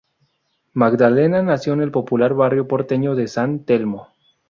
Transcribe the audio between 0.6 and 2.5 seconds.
Magdalena nació en el popular